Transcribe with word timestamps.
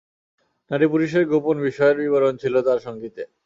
নারী-পুরুষের 0.71 1.23
গোপন 1.31 1.55
বিষয়ের 1.67 1.97
বিবরণ 2.01 2.33
ছিল 2.41 2.53
তার 2.67 2.79
সঙ্গীতে। 2.79 3.21